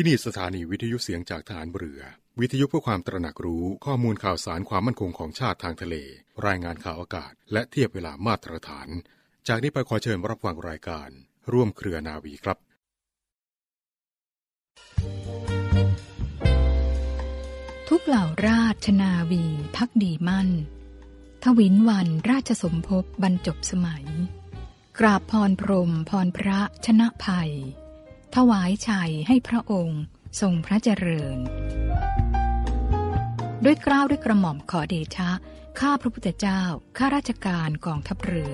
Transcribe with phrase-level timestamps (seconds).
[0.00, 2.00] ที่นี่สถานีวิทยุเสียงจากฐานเรือ
[2.40, 5.96] วิทยุเพื่อความตระหนักรู้ข้อมูลข่าวสารความมั่นคงของชาติทางทะเล
[6.46, 8.88] รายงานข่าวอากาศ และเทียบเวลามาตรฐาน
[9.48, 11.08] จากนี้ไปขอเชิญรับฟังรายการ
[11.52, 12.58] ร่วมเครือนาวีครับ
[17.88, 19.44] ทุกเหล่าราชนาวี
[19.76, 20.48] พักดีมั่น
[21.44, 24.06] ทวินวันราชสมภพบรรจบสมัย
[24.98, 27.52] กราบพรพรมพรพระชนะภัย
[28.36, 30.02] ถวายชัยให้พระองค์
[30.40, 31.38] ทรงพระเจริญ
[33.64, 35.30] ด้วยกล้าวด้วยกระหม่อมขอเดชะ
[35.80, 36.60] ข้าพระพุทธเจ้า
[36.98, 38.52] ข้าราชการกองทัพเรือ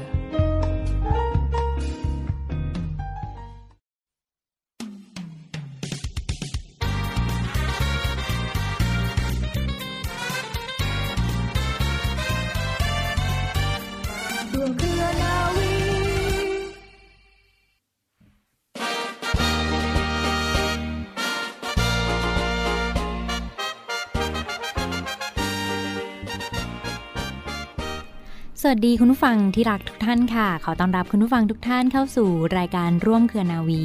[28.66, 33.84] สวัสดีคุณผู้ฟังที่รักทุกท่านค่ะ ขอต้อนรับคุณผู้ฟังทุกท่านเข้าสู่รายการร่วมเครือนาวี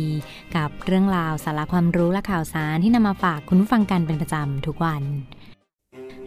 [0.55, 5.03] กับเรื่องราวสาระความรู้และข่าวสารที่นำมาฝากคุณผู้ฟังกันเป็นประจำทุกวัน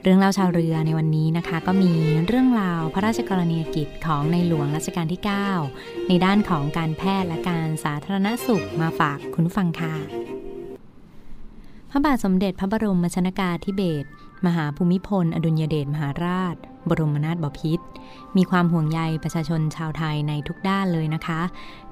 [0.03, 1.93] เรื่องเล่าชาวเรือในวันนี้นะคะ ก็มี
[2.27, 5.21] เรื่องราวพระราชกรณียกิจของในหลวงรัชกาลที่
[5.65, 9.95] 9 ในด้านของการแพทย์และการสาธารณสุขมาฝากคุณผู้ฟังค่ะ
[11.95, 14.09] พระบาทสมเด็จพระบรมชนากาธิเบศร
[14.47, 16.57] มหาภูมิพล อดุลยเดชมหาราช
[16.89, 17.85] บรมนาถบพิตร
[18.37, 21.41] มีความห่วงใยประชาชนชาวไทยในทุกด้านเลยนะคะ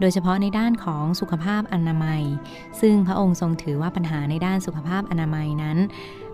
[0.00, 2.22] โดยเฉพาะในด้านของสุขภาพอนามัย
[2.80, 5.78] ซึ่งพระองค์ทรงถือว่าปัญหาในด้านสุขภาพอนามัยนั้น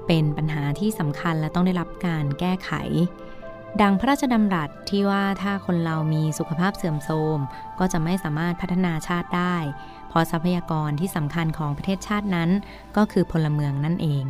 [0.07, 2.71] เป็นปัญหาที่สำคัญและต้องได้รับการแก้ไข
[3.83, 7.39] ดังพระราชดำรัสที่ว่าถ้าคนเรามีสุขภาพเสื่อมโทรม
[7.79, 9.57] ก็จะไม่สามารถพัฒนาชาติได้
[10.09, 12.51] เพราะทรัพยากรที่สำคัญของประเทศชาตินั้น
[12.97, 14.25] ก็คือพลเมืองนั่นเอง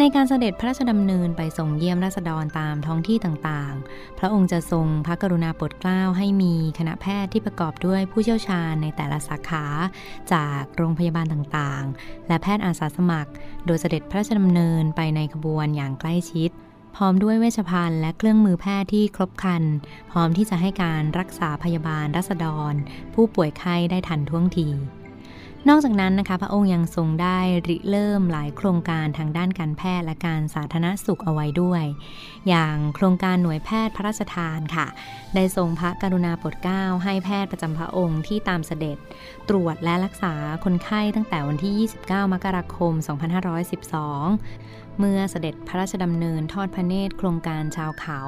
[0.00, 9.64] ในการเสด็จพระราชดำเนินไปทรงเยี่ยมราษฎรตามท้องที่ต่างๆ พระองค์จะทรงพระกรุณาโปรดเกล้าให้มีคณะแพทย์ที่ประกอบด้วยผู้เชี่ยวชาญในแต่ละสาขา
[10.32, 13.32] จากโรงพยาบาลต่างๆ และแพทย์อาสาสมัคร
[13.66, 16.50] โดยเสด็จพระราชดำเนินไปในขบวนอย่างใกล้ชิด
[16.96, 19.64] พร้อมด้วยเวชภัณฑ์และเครื่องมือแพทย์ที่ครบครัน
[20.10, 22.72] พร้อมที่จะให้การรักษาพยาบาลรัษฎร
[23.14, 24.68] ผู้ป่วยไข้ได้ทันท่วงที
[25.68, 31.82] นอกจากนั้นนะคะพระองค์ยังทรงได้ริเริ่มหลายโครงการทางด้านการแพทย์และการสาธารณสุขเอาไว้ด้วย
[32.48, 34.86] อย่างโครงการหน่วยแพทย์พระราชทานค่ะ
[35.34, 38.98] ได้ทรงพระกรุณาโปรดเกล้าให้แพทย์ประจำพระองค์ที่ตามเสด็จ
[39.48, 41.74] ตรวจและรักษาคนไข้ตั้งแต่วันที่
[42.06, 42.92] 29 มกราคม
[43.86, 48.20] 2512 เมื่อเสด็จพระราชดำเนินทอดพระเนตรโครงการชาวเขา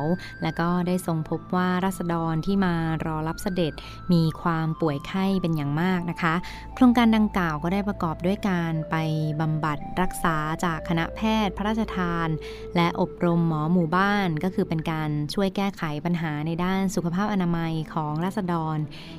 [0.42, 2.74] และก็ได้ทรงพบว่ารัษฎรที่มา
[3.04, 3.72] รอรับเสด็จ
[4.12, 6.34] มีความป่วยไข้เป็นอย่างมากนะคะ
[6.74, 8.96] โครงการดังกล่าวก็ได้ประกอบด้วยการไป
[9.40, 12.28] บำบัดรักษาจากคณะแพทย์พระราชทาน
[12.76, 18.76] และอบรมหมอหมู่บ้านก็คือเป็นการช่วยแก้ไขปัญหาในด้านสุขภาพอนามัยของรัษฎร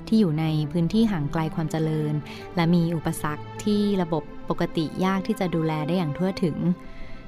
[0.07, 2.13] ที่อยู่ในพื้นที่ห่างไกลความเจริญ
[2.55, 6.57] และมีอุปสรรคที่ระบบปกติยากที่จะดูแลได้อย่างทั่วถึง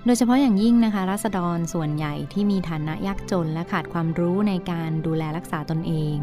[0.06, 6.17] โดยเฉพาะอย่างยิ่งนะคะรัษฎรส่วนใหญ่ที่มีฐานะยากจนและขาดความรู้ในการดูแลรักษาตนเอง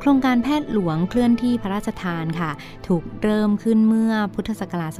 [0.00, 2.50] โครงการแพทย์หลวงเคลื่อนที่พระราชทานค่ะ
[2.86, 4.92] ถูกเริ่มขึ้นเมื่อพุทธศักราช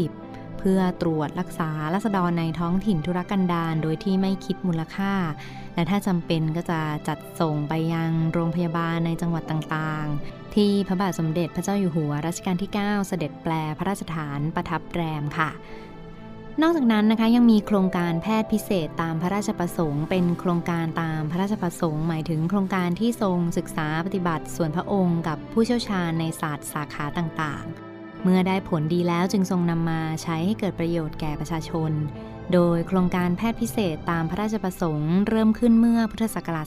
[0.00, 5.12] 2510 เพื่อตรวจรักษารัษฎรในท้องถิ่นธุรกันดารโดยที่ไม่คิดมูลค่า
[5.74, 15.50] และถ้าจำเป็นก็จะจัดส่งไปยังโรงพยาบาลในจังหวัดต่างๆ ที่พระบาทสมเด็จพระเจ้าอยู่หัวรัชกาลที่ 9 เสด็จแปลพระราชฐานประทับแรมค่ะ
[16.62, 31.92] นอกจากนั้นนะคะยังมีโครงการแพทย์พิเศษตามพระราชประสงค์ เป็นโครงการตามพระราชประสงค์ หมายถึงโครงการที่ทรงศึกษาปฏิบัติส่วนพระองค์ กับผู้เชี่ยวชาญในศาสตร์สาขาต่างๆ เมื่อได้ผลดีแล้วจึงทรงนำมาใช้ให้เกิดประโยชน์แก่ประชาชน
[32.52, 36.66] โดยโครงการแพทย์พิเศษตามพระราชประสงค์เริ่มขึ้นเมื่อพุทธศักราช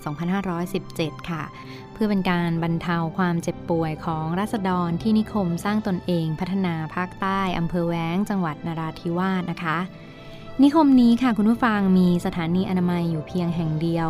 [0.64, 1.44] 2517 ค่ะ
[1.94, 9.78] เพื่อเป็นการบรรเทาความเจ็บป่วยของราษฎรที่นิคมสร้างตนเองพัฒนาภาคใต้อำเภอแว้ง จังหวัดนราธิวาสนะคะ
[10.64, 14.10] นิคมนี้ค่ะคุณผู้ฟังมีสถานีอนามัยอยู่เพียงแห่งเดียว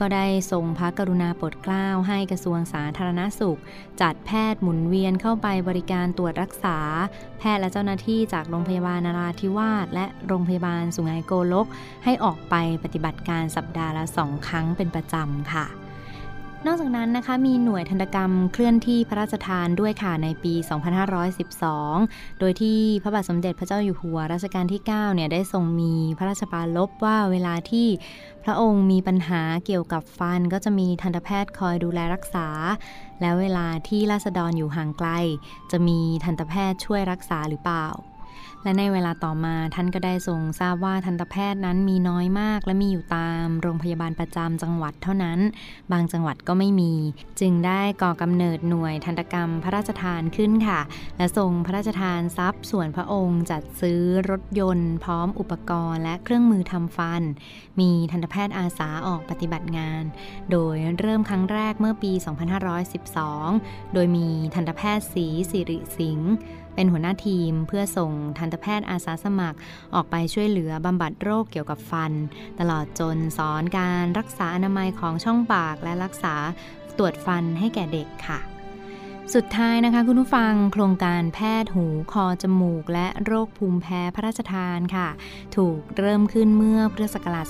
[0.00, 3.58] ก็ได้ทรงพระกรุณาโปรดเกล้าให้กระทรวงสาธารณสุข
[4.00, 6.78] จัดแพทย์หมุนเวียนเข้าไปบริการตรวจรักษา
[7.38, 11.66] แพทย์และเจ้าหน้าที่จากโรงพยาบาลนาราธิวาสและโรงพยาบาลสุไหงโกลก
[12.04, 15.83] ให้ออกไปปฏิบัติการสัปดาห์ละสองครั้งเป็นประจำค่ะ
[16.66, 20.54] นอกจากนั้นนะคะมีหน่วยทันตกรรมเคลื่อนที่พระราชทานด้วยค่ะในปี
[21.46, 27.86] 2512 โดยที่พระบาทสมเด็จพระเจ้าอยู่หัวรัชกาลที่ 9 เนี่ยได้ทรงมีพระราชปาลบว่าเวลาที่
[28.44, 32.48] พระองค์มีปัญหาเกี่ยวกับฟันก็จะมีทันตแพทย์คอยดูแลรักษา
[33.20, 35.10] แล้วเวลาที่ราษฎรอยู่ห่างไกล
[35.70, 37.86] จะมีทันตแพทย์ช่วยรักษาหรือเปล่า
[38.64, 45.38] และในเวลาต่อมาท่านก็ได้ทรงทราบว่าทันตแพทย์นั้นมีน้อยมาก และมีอยู่ตามโรงพยาบาลประจำจังหวัดเท่านั้น
[45.92, 46.92] บางจังหวัดก็ไม่มี
[47.40, 50.80] จึงได้ก่อกำเนิดหน่วยทันตกรรมพระราชทานขึ้นค่ะ
[51.16, 54.00] และทรงพระราชทานทรัพย์ส่วนพระองค์จัดซื้อ
[54.30, 57.22] รถยนต์ พร้อมอุปกรณ์ และเครื่องมือทำฟัน
[57.80, 60.02] มีทันตแพทย์อาสาออกปฏิบัติงาน
[60.50, 62.12] โดยเริ่มครั้งแรกเมื่อปี
[63.02, 66.32] 2512 โดยมีทันตแพทย์ศรีสิริสิงห์
[66.74, 69.58] เป็นหัวหน้าทีมเพื่อส่งทันตแพทย์อาสาสมัคร
[69.94, 72.12] ออกไปช่วยเหลือบำบัดโรคเกี่ยวกับฟัน
[72.60, 76.34] ตลอดจนสอนการรักษาอนามัยของช่องปากและรักษา
[76.98, 78.40] ตรวจฟันให้แก่เด็กค่ะ
[79.34, 85.08] สุดท้ายนะคะคุณผู้ฟังโครงการแพทย์หูคอจมูก และโรคภูมิแพ้พระราชทานค่ะ
[85.56, 87.46] ถูกเริ่มขึ้นเมื่อพุทธศักราช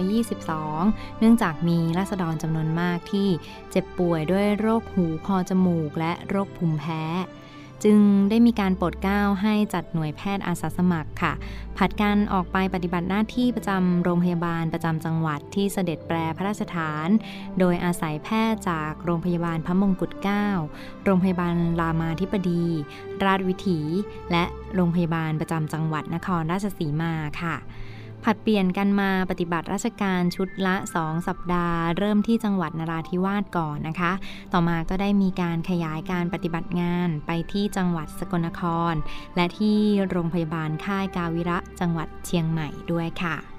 [0.00, 3.28] 2522 เนื่องจากมีราษฎรจำนวนมากที่
[3.70, 7.02] เจ็บป่วยด้วยโรคหูคอจมูก และโรคภูมิแพ้
[7.84, 8.00] จึง
[8.30, 11.32] ได้มีการโปรดเกล้าให้จัดหน่วยแพทย์อาสาสมัครค่ะ
[11.76, 17.08] ผัดกันออกไปปฏิบัติหน้าที่ประจำโรงพยาบาลประจำจังหวัดที่เสด็จแปรพระราชฐาน
[17.58, 20.46] โดยอาศัยแพทย์จากโรงพยาบาลพระมงกุฎเกล้า
[21.04, 22.64] โรงพยาบาลรามาธิบดี
[23.24, 23.80] ราชวิถี
[24.30, 24.44] และ
[24.74, 27.12] โรงพยาบาลประจำจังหวัดนครราชสีมา
[27.42, 27.56] ค่ะ
[28.24, 34.12] ผัดเปลี่ยนกันมาปฏิบัติราชการชุดละ 2 สัปดาห์ เริ่มที่จังหวัดนราธิวาสก่อนนะคะ
[34.52, 38.62] ต่อมาก็ได้มีการขยายการปฏิบัติงานไปที่จังหวัดสกลนค
[38.92, 38.94] ร
[39.36, 39.78] และที่
[40.08, 43.49] โรงพยาบาลค่ายกาวิระจังหวัดเชียงใหม่ด้วยค่ะ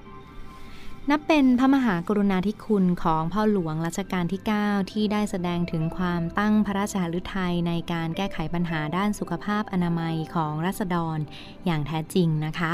[1.10, 11.18] นับเป็นพระมหากรุณาธิคุณของพ่อหลวงรัชกาลที่ 9 ที่ได้แสดงถึงความตั้งพระราชหฤทัยในการแก้ไขปัญหาด้านสุขภาพอนามัยของรัษฎร
[11.66, 12.74] อย่างแท้จริงนะคะ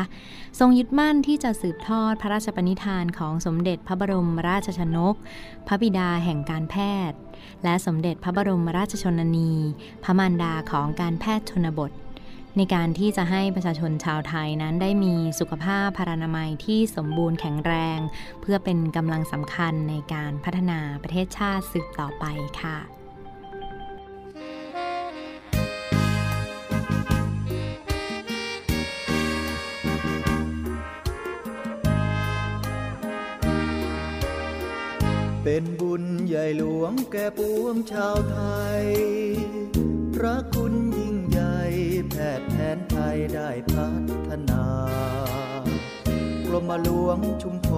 [0.60, 5.16] ทรงยึดมั่นที่จะสืบทอดพระราชปณิธานของสมเด็จพระบรมราชชนก
[5.68, 6.76] พระบิดาแห่งการแพ
[7.10, 7.18] ทย์
[7.64, 9.54] และสมเด็จพระบรมราชชนนี
[10.04, 11.92] พระมารดาของการแพทย์ชนบท
[12.58, 18.00] ในการที่จะให้ประชาชนชาวไทยนั้นได้มีสุขภาพพารานามัยที่สมบูรณ์แข็งแรง
[18.42, 22.26] เพื่อเป็นกำลังสำคัญในการพัฒนาประเทศชาติสืบต่อไป
[22.62, 22.78] ค่ะ
[35.44, 38.38] เป็นบุญใหญ่หลวงแก่ปวงชาวไท
[38.82, 38.86] ย
[40.16, 40.74] พระคุณ
[42.40, 43.88] ทย์แผนไทยได้พั
[44.28, 44.66] ฒนา
[46.48, 47.70] กรมหลวงชุมพ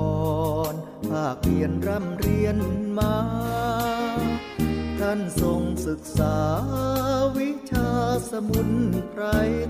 [0.72, 0.74] ร
[1.10, 2.58] ภาคเรียนร่ำเรียน
[2.98, 3.16] มา
[5.00, 6.38] ท่านทรงศึกษา
[7.38, 7.92] วิชา
[8.32, 8.70] สมุน
[9.10, 9.24] ไพร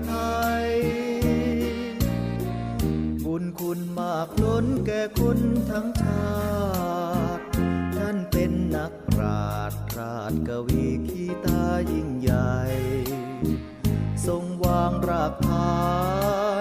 [0.06, 0.14] ไท
[0.64, 0.68] ย
[3.24, 5.38] บุญคุณมากล้นแก่คน
[5.70, 6.34] ทั้งชา
[7.38, 7.44] ติ
[7.96, 12.52] ท่านเป็นนักปราชญ์ราชกวีขีตายิ่งใหญ่
[14.26, 15.80] ทรงวางรากฐา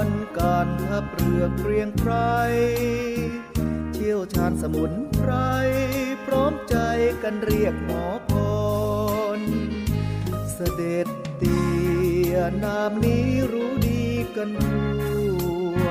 [0.05, 0.07] น
[0.39, 2.13] การทับเรือเกรียงไกร
[3.93, 5.31] เชี่ยวชาญสมุนไพร
[6.25, 6.75] พร้อมใจ
[7.23, 8.31] กันเรียกหมอพ
[9.37, 9.39] ร
[10.53, 11.07] เสด็จ
[11.37, 11.61] เตี
[12.31, 12.33] ย
[12.63, 14.05] นามนี้รู้ดี
[14.35, 14.91] กันทั่
[15.79, 15.83] ว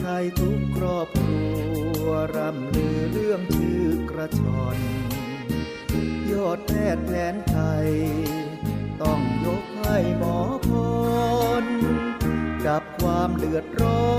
[0.00, 1.46] ไทยทุกครอบครั
[2.04, 2.06] ว
[2.36, 4.76] รำลือเรื่องชื่อกระชอน
[6.32, 7.56] ยอดแพทย์แผนไท
[7.86, 7.90] ย
[9.02, 10.68] ต้องยกให้หมอพ
[11.62, 11.64] ร
[12.66, 14.10] กับความเดือดร้อ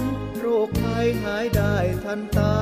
[0.00, 0.02] น
[0.38, 2.56] โรคภัยหายได้ทันตา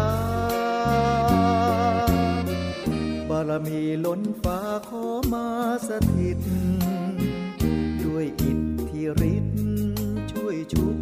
[3.28, 4.58] บารมีล้นฟ้า
[4.88, 5.48] ขอมา
[5.88, 6.38] สถิต
[8.04, 8.60] ด้วยอิท
[8.90, 9.56] ธิฤทธิ์
[10.32, 10.96] ช่วยชุบ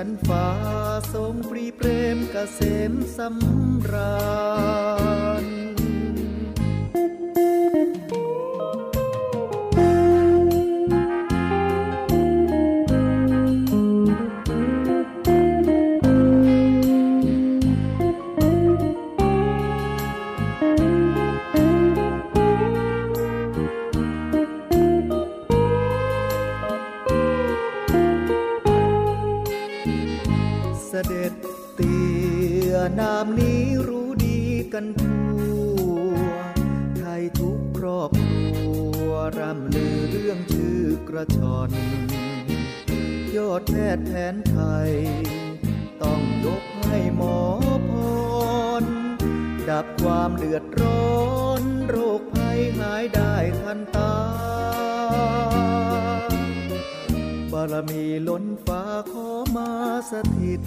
[0.00, 0.48] ชั้นฟ้า
[1.14, 4.18] ทรงปรีเปรมกเกษมสำรา
[5.42, 5.57] ญ
[58.26, 59.70] ล้นฟ้าขอมา
[60.10, 60.62] สถิต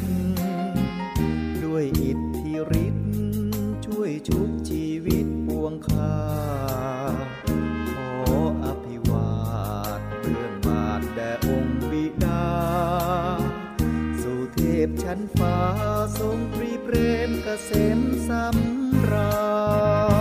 [1.64, 2.54] ด้วยอิทธิ
[2.86, 3.10] ฤทธิ์
[3.86, 6.16] ช่วยชุบชีวิตปวงคา
[7.92, 8.12] ขอ
[8.66, 9.32] อภิวา
[10.00, 12.48] ทเพื่อนบาทแด่องค์บิดา
[14.22, 15.58] สู่เทพชั้นฟ้า
[16.20, 16.96] ทรงปรีเพร
[17.28, 19.32] มเกษมสำรา
[20.20, 20.21] ญ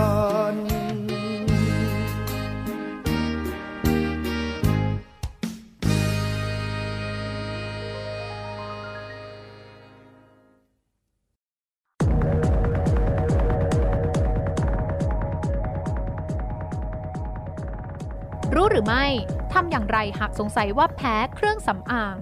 [18.91, 19.09] ไม่
[19.53, 22.15] ทำอย่างไรหากสงสัยว่าแพ้เครื่องสำอาง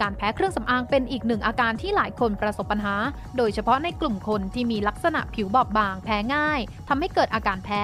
[0.00, 2.94] การแพ้เครื่องสำอางเป็นอีกหนึ่งอาการที่หลายคนประสบปัญหา
[3.36, 7.82] โดยเฉพาะในกลุ่มคนที่มีลักษณะผิวบอบบางแพ้ง่ายทำให้เกิดอาการแพ้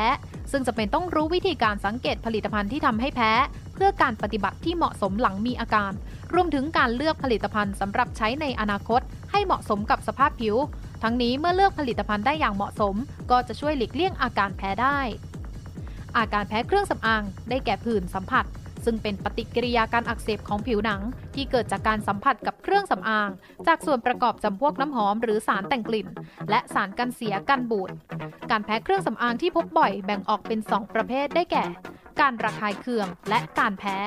[0.50, 3.32] ซึ่งจะเป็นต้องรู้วิธีการสังเกตผลิตภัณฑ์ที่ทำให้แพ้
[3.74, 5.92] เพื่อการปฏิบัติที่เหมาะสมหลังมีอาการ
[6.34, 9.00] รวมถึงการเลือกผลิตภัณฑ์สำหรับใช้ในอนาคต
[9.30, 10.56] ให้เหมาะสมกับสภาพผิว
[11.02, 12.94] ทั้งนี้เมื่อเลือกผลิตภัณฑ์ได้อย่างเหมาะสม
[13.30, 14.98] ก็จะช่วยหลีกเลี่ยงอาการแพ้ได้
[16.16, 18.46] อาการแพ้เครื่องสำอาง ได้แก่ผื่นสัมผัส
[18.85, 21.00] ซึ่งเป็นปฏิกิริยาการอักเสบของผิวหนัง
[21.35, 23.30] ที่เกิดจากการสัมผัสกับเครื่องสำอาง
[23.66, 26.08] จากส่วนประกอบจำพวกน้ำหอมหรือสารแต่งกลิ่น
[26.50, 27.90] และสารกันเสียกันบูด
[28.50, 31.64] การแพ้เครื่องสำอางที่พบบ่อยแบ่งออกเป็น 2 ประเภทได้แก่
[32.20, 33.99] การระคายเคืองและการแพ้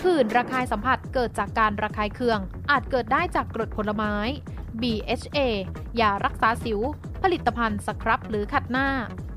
[0.00, 2.38] ผื่นระคายสัมผัสเกิดจากการระคายเคือง
[2.70, 4.14] อาจเกิดได้จากกรดผลไม้
[4.82, 5.38] BHA
[6.00, 6.80] ยารักษาสิว
[7.28, 8.88] ผลิตภัณฑ์สครับหรือขัดหน้า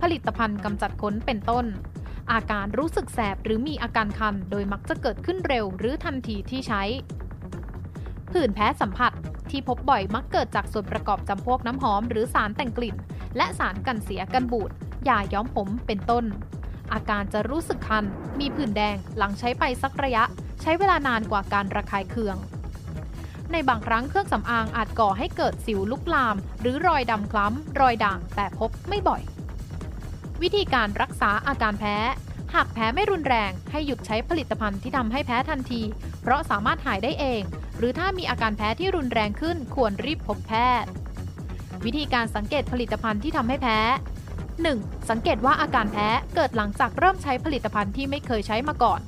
[0.02, 1.66] ผลิตภัณฑ์กำจัดขนเป็นต้น
[2.32, 6.84] อาการรู้สึกแสบหรือมีอาการคัน โดยมักจะเกิดขึ้นเร็วหรือทันทีที่ใช้
[8.32, 9.12] ผื่นแพ้สัมผัส
[9.50, 12.96] ที่พบบ่อยมักเกิดจากส่วนประกอบจำพวกน้ำหอมหรือสารแต่งกลิ่น
[13.38, 14.72] และสารกันเสียกันบูด
[15.10, 16.26] ยาย้อมผมเป็นต้น
[16.94, 18.06] อาการจะรู้สึกคัน
[18.40, 20.24] มีผื่นแดงหลังใช้ไปสักระยะ
[20.62, 22.38] ใช้เวลานานกว่าการระคายเคือง
[23.52, 29.22] ในบางครั้งเครื่องสำอางอาจก่อให้เกิดสิวลุกลาม หรือรอยดำคล้ำ รอยด่างแต่พบไม่บ่อย
[30.42, 31.98] วิธีการรักษาอาการแพ้
[32.54, 35.82] หากแพ้ไม่รุนแรงให้หยุดใช้ผลิตภัณฑ์ที่ทำให้แพ้ทันที
[36.22, 37.42] เพราะสามารถหายได้เอง
[37.78, 40.54] หรือถ้ามีอาการแพ้ที่รุนแรงขึ้นควรรีบพบแพ
[40.84, 40.90] ทย์
[41.86, 43.80] วิธีการสังเกตผลิตภัณฑ์ที่ทำให้แพ้
[44.44, 45.10] 1.
[45.10, 49.02] สังเกตว่าอาการแพ้เกิดหลังจากเริ่มใช้ผลิตภัณฑ์ที่ไม่เคยใช้มาก่อน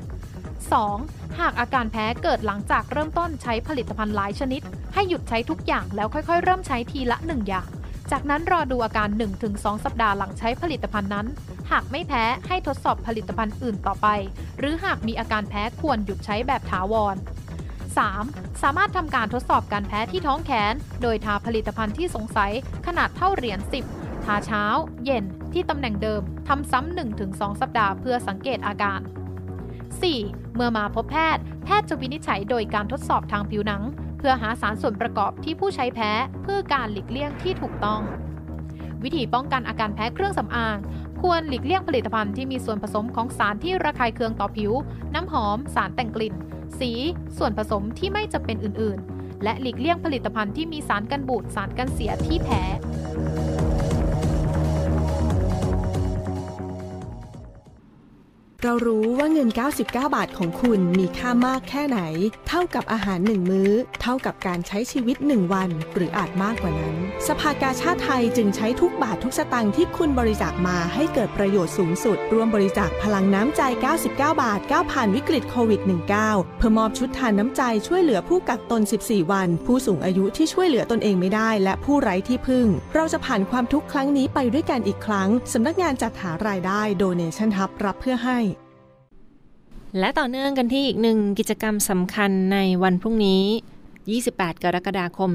[0.69, 1.39] 2.
[1.39, 4.61] หากอาการแพ้เกิดหลังจากเริ่มต้นใช้ผลิตภัณฑ์หลายชนิด
[4.93, 7.67] ให้หยุดใช้ทุกอย่างแล้วค่อยๆ เริ่มใช้ทีละ 1 อย่าง
[8.11, 9.09] จากนั้นรอดูอาการ
[9.47, 11.27] 1-2 สัปดาห์หลังใช้ผลิตภัณฑ์นั้น
[11.71, 14.07] หากไม่แพ้ให้ทดสอบผลิตภัณฑ์อื่นต่อไป
[14.59, 17.15] หรือหากมีอาการแพ้ควรหยุดใช้แบบถาวร
[17.89, 18.61] 3.
[18.61, 22.51] สามารถทำการทดสอบการแพ้ที่ท้องแขน โดยทาผลิตภัณฑ์ที่สงสัย
[22.87, 23.59] ขนาดเท่าเหรียญ
[23.93, 24.63] 10 ทาเช้า
[25.05, 28.99] เย็น ที่ตำแหน่งเดิม ทำซ้ำ1-2 สัปดาห์เพื่อสังเกตอาการ
[29.99, 30.55] 4.
[30.55, 33.83] เมื่อมาพบแพทย์ แพทย์จะวินิจฉัยโดยการทดสอบทางผิวหนัง
[34.17, 36.11] เพื่อหาสารส่วนประกอบที่ผู้ใช้แพ้
[36.43, 38.01] เพื่อการหลีกเลี่ยงที่ถูกต้อง
[39.03, 40.77] วิธีป้องกันอาการแพ้เครื่องสำอาง
[41.21, 44.71] ควรหลีกเลี่ยงผลิตภัณฑ์ที่มีส่วนผสมของสารที่ระคายเคืองต่อผิว
[45.13, 46.33] น้ำหอม สารแต่งกลิ่น
[46.79, 46.91] สี
[47.37, 52.61] ส่วนผสมที่ไม่จำเป็นอื่น ๆ และหลีกเลี่ยงผลิตภัณฑ์ที่มีสารกันบูด สารกันเสียที่แพ้
[58.65, 61.99] เรารู้ว่าเงิน 99 บาทของคุณมีค่ามากแค่ไหน
[62.47, 66.95] เท่ากับอาหารหนึ่งมื้อ เท่ากับการใช้ชีวิตหนึ่งวัน หรืออาจมากกว่านั้น
[67.27, 75.81] สภากาชาติไทยจึงใช้ทุกบาททุกสตางค์ที่คุณบริจาคมาให้เกิดประโยชน์สูงสุด ร่วมบริจาคพลังน้ำใจ 99 บาทก้าผ่านวิกฤตโควิด
[76.19, 88.39] -19 เพื่อมอบชุดทานน้ำใจช่วยเหลือผู้กักตน 14 วัน ผู้สูงอายุที่ช่วยเหลือตนเองไม่ได้ และผู้ไร้ที่พึ่ง เราจะผ่านความทุกข์ครั้งนี้ไปด้วยกันอีกครั้งสำนักงานจัดหารายได้ Donation Hub รับเพื่อให้
[89.99, 93.43] และต่อเนื่องกันที่อีกหนึ่งกิจกรรมสำคัญในวันพรุ่งนี้
[94.09, 95.31] 28 กรกฎาคม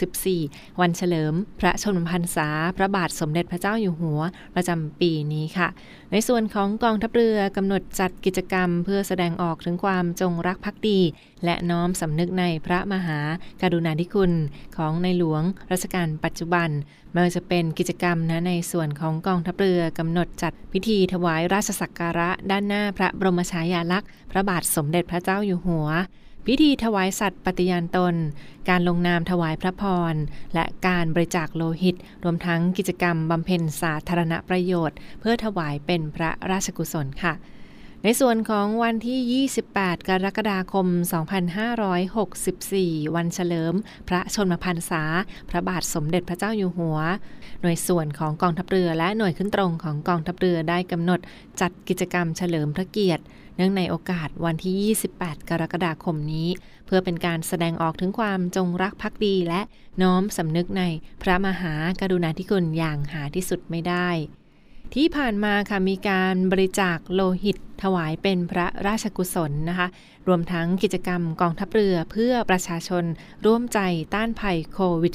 [0.00, 4.20] 2564 วันเฉลิม พระชนมพรรษา พระบาทสมเด็จพระเจ้าอยู่หัว
[4.54, 5.68] ประจำปีนี้ค่ะ
[6.12, 11.00] ในส่วนของกองทัพเรือกำหนดจัดกิจกรรม เพื่อแสดงออกถึงความจงรักภักดี
[11.44, 13.18] และน้อมสำนึกในพระมหา
[13.62, 14.32] กรุณาธิคุณ
[14.76, 15.42] ของในหลวง
[15.72, 16.68] รัชกาลปัจจุบัน
[17.12, 25.88] ไม่ว่าจะเป็นกิจกรรมนะในส่วนของกองทัพเรือกำหนดจัดพิธีถวายราชสักการะด้านหน้าพระบรมฉายาลักษณ์ พระบาทสมเด็จพระเจ้าอยู่หัว
[26.46, 28.14] พิธีถวายสัตว์ปฏิญาณตน
[28.68, 29.82] การลงนามถวายพระพ
[30.12, 30.14] ร
[30.54, 37.32] และการบริจาคโลหิต รวมทั้งกิจกรรมบำเพ็ญสาธารณประโยชน์ เพื่อถวายเป็นพระราชกุศลค่ะ
[38.04, 40.86] ในส่วนของวันที่ 28 กรกฎาคม
[41.76, 43.74] 2564 วันเฉลิม
[44.08, 45.02] พระชนมพรรษา
[45.50, 46.98] พระบาทสมเด็จพระเจ้าอยู่หัว
[47.60, 51.20] หน่วยส่วนของกองทัพเรือและหน่วยขึ้นตรงของกองทัพเรือได้กำหนด
[51.60, 53.22] จัดกิจกรรมเฉลิมพระเกียรติ
[53.56, 56.48] เนื่องในโอกาสวันที่ 28 กรกฎาคมนี้
[56.86, 59.60] เพื่อเป็นการแสดงออกถึงความจงรักภักดีและ
[60.02, 60.82] น้อมสำนึกใน
[61.22, 64.08] พระมหากรุณาธิคุณอย่างหาที่สุดไม่ได้
[64.96, 69.86] ที่ผ่านมาค่ะมีการบริจาคโลหิตถวายเป็นพระราชกุศลนะคะ
[70.28, 73.04] รวมทั้งกิจกรรมกองทัพเรือเพื่อประชาชน
[73.46, 73.78] ร่วมใจ
[74.14, 75.14] ต้านภัยโควิด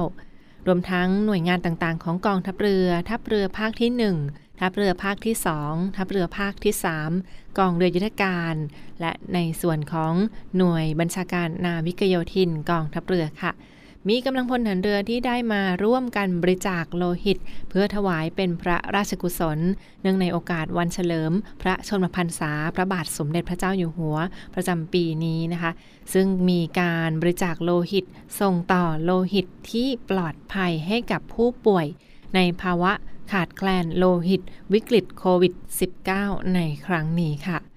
[0.00, 3.90] -19 รวมทั้งหน่วยงานต่างๆ ของกองทัพเรือ ทัพเรือภาคที่
[4.28, 5.34] 1 ทัพเรือภาคที่
[5.66, 6.74] 2 ทัพเรือภาคที่
[7.16, 8.54] 3 กองเรือยุทธการ
[9.00, 10.14] และในส่วนของ
[10.56, 13.52] หน่วยบัญชาการนาวิกโยธินกองทัพเรือค่ะ
[14.08, 17.38] มีกำลังพลฐานเรือที่ได้มาร่วมกันบริจาคโลหิต
[17.70, 19.58] เพื่อถวายเป็นพระราชกุศล
[20.02, 24.16] เนื่องในโอกาสวันเฉลิม พระชนมพรรษาพระบาทสมเด็จพระเจ้าอยู่หัว
[24.54, 25.72] ประจำปีนี้นะคะ
[26.12, 28.04] ซึ่งมีการบริจาคโลหิต
[28.40, 31.86] ส่งต่อโลหิตที่ปลอดภัยให้กับผู้ป่วย
[32.34, 32.92] ในภาวะ
[33.32, 34.42] ขาดแคลนโลหิต
[34.72, 35.52] วิกฤตโควิด
[36.02, 37.69] -19 ในครั้งนี้ค่ะ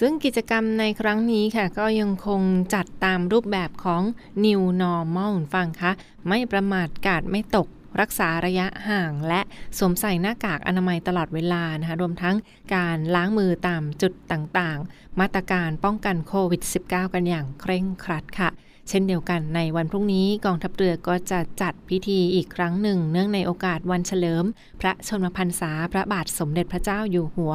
[0.00, 2.42] ซึ่งกิจกรรมในครั้งนี้ค่ะ ก็ยังคง
[2.74, 4.02] จัดตามรูปแบบของ
[4.44, 5.92] New Normal ฟังคะ
[6.28, 7.68] ไม่ประมาทกาดไม่ตก
[8.00, 9.40] รักษาระยะห่างและ
[9.78, 12.36] สวมใส่หน้ากากอนามัยตลอดเวลานะคะ รวมทั้ง
[12.74, 18.50] การล้างมือตามจุดต่างๆ มาตรการป้องกันโควิด -19 กันอย่างเคร่งครัดค่ะ
[18.92, 24.44] ช่นเดียวกันในวันพรุ่งนี้กองทัพเรือก็จะจัดพิธีอีกครั้งหนึ่ง เนื่องในโอกาสวันเฉลิม
[24.80, 27.54] พระชนมพรรษาพระบาทสมเด็จพระเจ้าอยู่หัว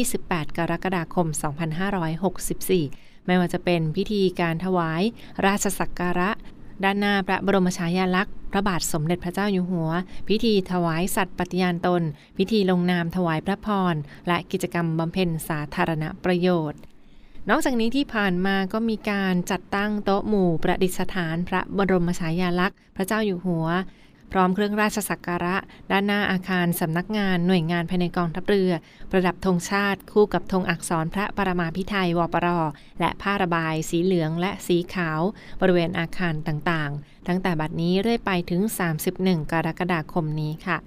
[0.00, 1.26] 28 กรกฎาคม
[2.46, 5.02] 2564 ไม่ว่าจะเป็นพิธีการถวาย
[5.46, 6.30] ราชสักการะ
[6.84, 9.90] ด้านหน้าพระบรมฉายาลักษณ์พระบาทสมเด็จพระเจ้าอยู่หัว
[10.28, 12.02] พิธีถวายสัตว์ปฏิญาณตน
[12.38, 13.94] พิธีลงนามถวายพระพร
[14.28, 16.80] และกิจกรรมบำเพ็ญสาธารณประโยชน์
[17.50, 23.66] นอกจากนี้ที่ผ่านมาก็มีการจัดตั้งโต๊ะหมู่ประดิษฐานพระบรมฉายาลักษณ์ พระเจ้าอยู่หัว
[24.32, 25.56] พร้อมเครื่องราชสักการะ
[25.90, 28.72] ด้านหน้าอาคารสำนักงานหน่วยงานภายในกองทัพเรือ
[29.10, 32.48] ประดับธงชาติคู่กับธงอักษรพระปรมาภิไธยวปร
[33.00, 35.20] และผ้าระบายสีเหลืองและสีขาว
[35.60, 38.60] บริเวณอาคารต่างๆ ตั้งแต่บัดนี้เรื่อยไปถึง
[39.06, 40.78] 31 กรกฎาคมนี้ค่ะ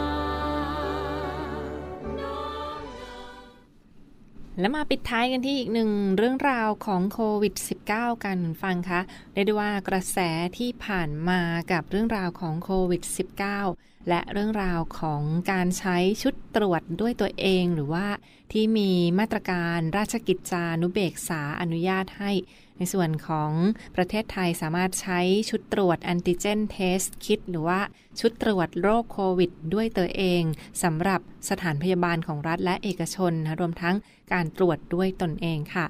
[4.60, 7.54] และมาปิดท้ายกันที่อีกหนึ่งเรื่องราวของโควิด
[7.90, 9.00] -19 กันฟังคะ
[9.32, 10.18] เรียกได้ว่ากระแส
[10.58, 11.40] ที่ผ่านมา
[11.72, 18.06] กับเรื่องราวของโควิด -19 และเรื่องราวของการใช้ชุดตรวจด้วยตัวเอง หรือว่า
[18.52, 22.32] ที่มีมาตรการราชกิจจานุเบกษาอนุญาตให้
[22.76, 23.50] ในส่วนของ
[23.96, 27.80] ประเทศไทยสามารถใช้ชุดตรวจแอนติเจนเทสคิดหรือว่า
[28.20, 30.42] ชุดตรวจโรคโควิด ด้วยตัวเอง
[30.82, 33.96] สำหรับสถานพยาบาลของรัฐและเอกชนนะรวมทั้ง
[34.32, 35.86] การตรวจด้วยตนเองค่ะ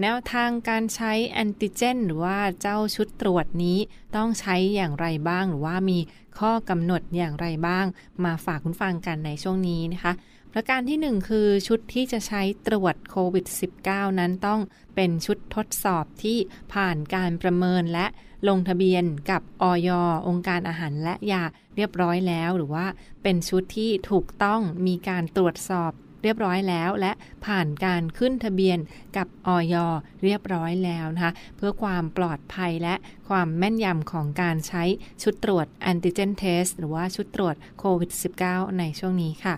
[0.00, 3.78] แนวทางการใช้แอนติเจน หรือว่าเจ้าชุดตรวจนี้
[4.16, 5.98] ต้องใช้อย่างไรบ้าง หรือว่ามี
[6.38, 7.84] ข้อกำหนดอย่างไรบ้าง
[8.24, 10.12] มาฝากคุณฟังกันในช่วงนี้นะคะ
[10.54, 13.46] ประการที่ 1 คือชุดที่จะใช้ตรวจโควิด
[13.82, 14.60] -19 นั้นต้อง
[14.94, 16.38] เป็นชุดทดสอบที่
[16.74, 18.06] ผ่านการประเมินและ
[18.48, 19.90] ลงทะเบียนกับออย
[20.28, 21.42] องค์การอาหารและยา
[21.76, 22.86] เรียบร้อยแล้ว หรือว่า
[23.22, 27.12] เป็นชุดที่ถูกต้องมีการตรวจสอบเรียบร้อยแล้ว และ
[27.46, 28.78] ผ่านการขึ้นทะเบียน
[29.16, 29.74] กับออย
[30.22, 32.94] เรียบร้อยแล้วนะคะเพื่อความปลอดภัยและ
[33.28, 34.82] ความแม่นยำของการใช้
[35.22, 38.10] ชุดตรวจแอนติเจนเทสหรือว่าชุดตรวจโควิด
[38.44, 39.56] -19 ในช่วงนี้ค่ะ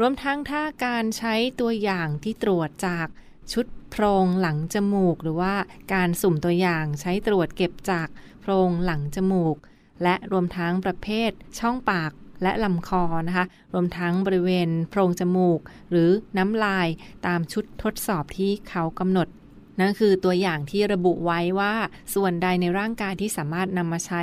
[0.00, 3.06] รวมทั้งถ้าการใช้ตัวอย่างที่ตรวจจาก
[3.52, 5.54] ชุดโพรงหลังจมูก หรือว่า
[5.94, 8.08] การสุ่มตัวอย่างใช้ตรวจเก็บจาก
[8.40, 9.56] โพรงหลังจมูก
[10.02, 16.88] และรวมทั้งประเภทช่องปากและลำคอนะคะ รวมทั้งบริเวณโพรงจมูก หรือน้ำลาย
[17.26, 19.28] ตามชุดทดสอบที่เขากำหนด
[19.80, 21.74] นั่นคือตัวอย่างที่ระบุไว้ว่า
[22.14, 24.22] ส่วนใดในร่างกายที่สามารถนำมาใช้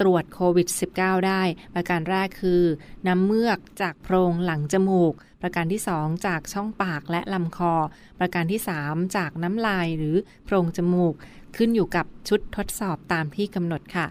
[0.00, 1.42] ตรวจโควิด -19 ได้
[1.74, 2.62] ประการแรกคือ
[3.06, 7.74] น้ำเมือกจากโพรงหลังจมูก ประการที่ 2 จากช่องปากและลำคอ
[8.18, 11.14] ประการที่ 3 จากน้ำลายหรือโพรงจมูก
[11.56, 14.06] ขึ้นอยู่กับชุดทดสอบตามที่กำหนดค่ะ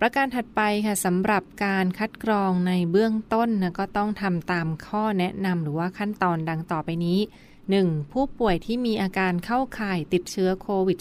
[0.00, 7.18] ประการถัดไปค่ะสำหรับการคัดกรองในเบื้องต้นนะก็ต้องทำตามข้อแนะนำหรือว่าขั้นตอนดังต่อไปนี้
[7.66, 8.12] 1.
[8.12, 10.98] ผู้ป่วยที่มีอาการเข้าข่ายติดเชื้อโควิด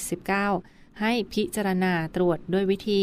[0.47, 3.01] -19 ให้พิจารณาตรวจด้วยวิธี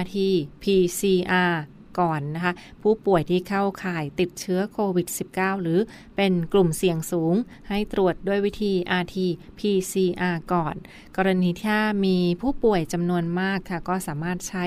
[0.00, 1.54] RT-PCR
[1.98, 2.52] ก่อนนะคะ
[2.82, 5.78] ผู้ป่วยที่เข้าข่ายติดเชื้อโควิด -19 หรือ
[6.16, 7.34] เป็นกลุ่มเสี่ยงสูง
[7.68, 10.74] ให้ตรวจด้วยวิธี RT-PCR ก่อน
[11.16, 14.64] กรณีถ้ามีผู้ป่วยจำนวนมากค่ะ ก็สามารถใช้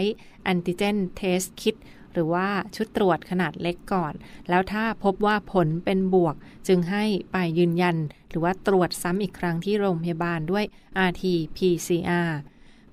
[0.51, 1.75] Antigen Test Kit
[2.13, 4.13] หรือว่าชุดตรวจขนาดเล็กก่อน
[4.49, 6.35] แล้วถ้าพบว่าผลเป็นบวก
[6.67, 7.97] จึงให้ไปยืนยัน
[8.29, 10.65] หรือว่าตรวจซ้ำอีกครั้งที่โรงพยาบาลด้วย
[11.09, 12.31] RT-PCR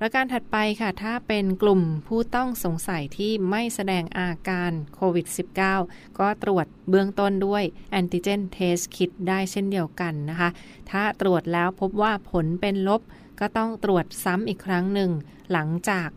[0.07, 5.27] ประการถัดไปค่ะ ถ้าเป็นกลุ่มผู้ต้องสงสัยที่ไม่แสดงอาการโควิด
[5.73, 10.49] -19 ก็ตรวจเบื้องต้นด้วยแอนติเจนเทสคิดได้เช่นเดียวกันนะคะ
[10.91, 13.03] ถ้าตรวจแล้วพบว่าผลเป็นลบ
[13.41, 15.11] ก็ต้องตรวจซ้ำอีกครั้งหนึ่ง
[15.53, 16.09] หลังจาก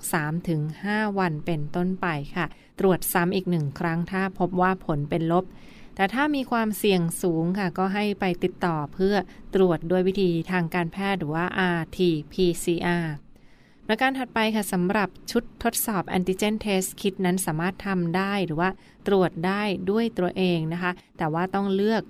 [0.55, 2.45] 3-5 วันเป็นต้นไปค่ะ
[2.79, 5.45] ตรวจซ้ำอีกหนึ่งครั้งถ้าพบว่าผลเป็นลบ
[5.95, 9.15] แต่ถ้ามีความเสี่ยงสูงค่ะ ก็ให้ไปติดต่อเพื่อ
[9.55, 11.45] ตรวจด้วยวิธีทางการแพทย์หรือว่า
[11.77, 13.07] RT-PCR
[13.87, 18.69] ประการถัดไปค่ะสำหรับชุดทดสอบแอนติเจนเทสคิดนั้นสามารถทำได้หรือว่า
[19.07, 22.03] ตรวจได้ด้วยตัวเองนะคะ แต่ว่าต้องเลือก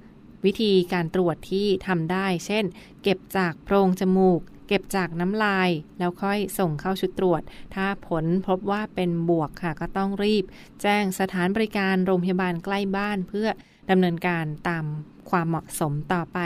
[0.45, 2.65] วิธีการตรวจที่ทำได้ เช่น
[3.03, 7.41] เก็บจากโพรงจมูก เก็บจากน้ำลาย แล้วค่อยส่งเข้าชุดตรวจ
[7.75, 10.45] ถ้าผลพบว่าเป็นบวกค่ะก็ต้องรีบ
[10.81, 13.47] แจ้งสถานบริการโรงพยาบาลใกล้บ้านเพื่อ
[13.89, 14.85] ดำเนินการตาม
[15.29, 16.39] ความเหมาะสมต่อไป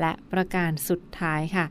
[0.00, 1.66] และประการสุดท้ายค่ะ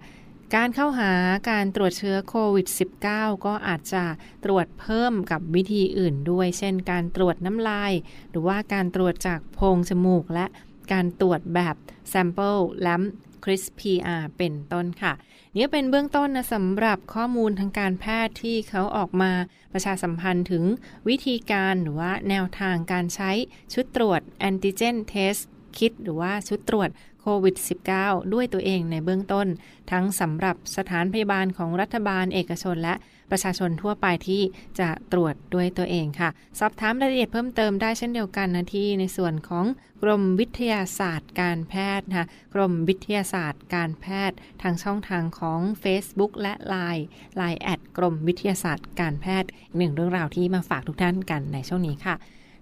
[0.53, 1.11] การเข้าหา
[1.51, 2.67] การตรวจเชื้อโควิด
[3.07, 4.03] -19 ก็อาจจะ
[4.45, 7.91] ตรวจเพิ่มกับวิธีอื่นด้วย เช่น การตรวจน้ำลาย
[8.29, 10.45] หรือว่าการตรวจจากโพรงจมูก และ
[10.91, 11.75] การตรวจแบบ
[12.11, 13.05] sample lamp
[13.43, 15.13] CRISP PR เป็นต้นค่ะ
[15.55, 19.31] นี่เป็นเบื้องต้นนะสำหรับข้อมูลทางการแพทย์ที่เขาออกมา
[19.73, 20.63] ประชาสัมพันธ์ถึง
[21.07, 23.31] วิธีการหรือว่าแนวทางการใช้
[23.73, 25.41] ชุดตรวจ antigen test
[25.77, 26.89] kit หรือว่าชุดตรวจ
[27.27, 27.55] โควิด
[27.95, 29.47] -19 ด้วยตัวเองในเบื้องต้น
[29.91, 32.95] ทั้งสำหรับสถานพยาบาลของรัฐบาลเอกชนและ
[33.31, 34.41] ประชาชนทั่วไปที่
[34.79, 39.65] จะตรวจด้วยตัวเองค่ะ สอบถามรายละเอียดเพิ่มเติมได้เช่นเดียวกันนะที่ในส่วนของ
[40.03, 47.03] กรมวิทยาศาสตร์การแพทย์นะคะกรมวิทยาศาสตร์การแพทย์ ทางช่องทางของ Facebook และ Line
[47.39, 52.15] Line แอดกรมวิทยาศาสตร์การแพทย์หนึ่งเรื่องราวที่มาฝากทุกท่านกันในช่วงนี้ค่ะ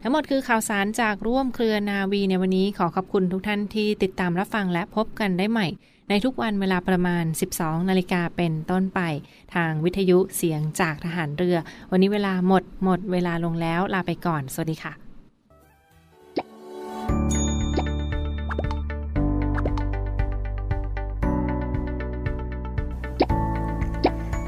[0.06, 5.68] ทั้งหมดคือข่าวสารจากร่วมเครือนาวีในวันนี้ขอขอบคุณทุกท่านที่ติดตามรับฟังและพบกันได้ใหม่
[6.10, 9.00] ในทุกวันเวลาประมาณ 12 นาฬิกาเป็นต้นไป
[9.56, 11.58] ทางวิทยุเสียงจากทหารเรือ
[11.92, 15.03] วันนี้เวลาหมดหมดเวลาลงแล้วลาไปก่อน สวัสดีค่ะ